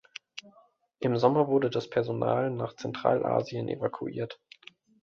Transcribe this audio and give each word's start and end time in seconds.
Im 0.99 1.15
Sommer 1.15 1.47
wurde 1.47 1.69
das 1.69 1.87
Personal 1.87 2.49
nach 2.49 2.73
Zentralasien 2.75 3.67
evakuiert. 3.67 4.41